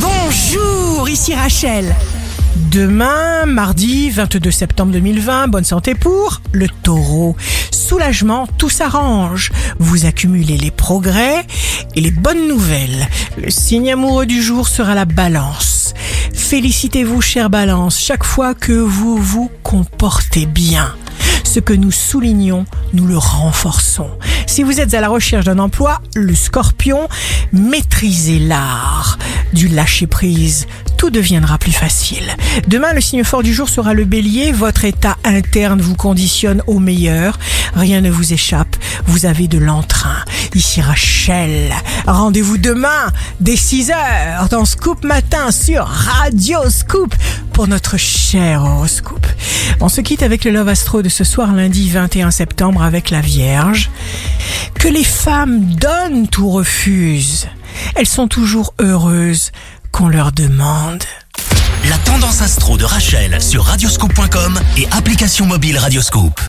[0.00, 1.94] Bonjour, ici Rachel.
[2.70, 7.36] Demain, mardi 22 septembre 2020, bonne santé pour le taureau.
[7.70, 9.50] Soulagement, tout s'arrange.
[9.78, 11.44] Vous accumulez les progrès
[11.96, 13.08] et les bonnes nouvelles.
[13.42, 15.94] Le signe amoureux du jour sera la balance.
[16.32, 20.94] Félicitez-vous, chère balance, chaque fois que vous vous comportez bien.
[21.44, 24.10] Ce que nous soulignons, nous le renforçons.
[24.46, 27.08] Si vous êtes à la recherche d'un emploi, le scorpion,
[27.52, 29.18] maîtrisez l'art
[29.52, 30.66] du lâcher-prise.
[30.96, 32.36] Tout deviendra plus facile.
[32.66, 34.52] Demain, le signe fort du jour sera le bélier.
[34.52, 37.38] Votre état interne vous conditionne au meilleur.
[37.74, 38.76] Rien ne vous échappe.
[39.06, 40.24] Vous avez de l'entrain.
[40.54, 41.72] Ici Rachel.
[42.06, 47.14] Rendez-vous demain dès 6 heures dans Scoop Matin sur Radio Scoop
[47.52, 49.26] pour notre cher horoscope.
[49.80, 53.20] On se quitte avec le Love Astro de ce soir lundi 21 septembre avec la
[53.20, 53.90] Vierge.
[54.74, 57.48] Que les femmes donnent ou refusent,
[57.98, 59.50] elles sont toujours heureuses
[59.90, 61.02] qu'on leur demande.
[61.88, 66.40] La tendance astro de Rachel sur radioscope.com et application mobile Radioscope.